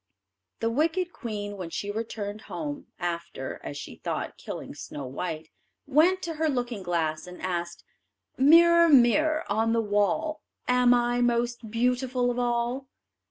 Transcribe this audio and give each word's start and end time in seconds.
The 0.61 0.71
wicked 0.71 1.13
queen 1.13 1.57
when 1.57 1.69
she 1.69 1.91
returned 1.91 2.41
home, 2.49 2.87
after, 2.97 3.59
as 3.63 3.77
she 3.77 3.97
thought, 3.97 4.35
killing 4.39 4.73
Snow 4.73 5.05
white, 5.05 5.49
went 5.85 6.23
to 6.23 6.37
her 6.41 6.49
looking 6.49 6.81
glass 6.81 7.27
and 7.27 7.39
asked: 7.39 7.83
"Mirror, 8.35 8.89
mirror 8.89 9.43
on 9.47 9.73
the 9.73 9.79
wall, 9.79 10.41
Am 10.67 10.95
I 10.95 11.21
most 11.21 11.69
beautiful 11.69 12.31
of 12.31 12.39
all?" 12.39 12.87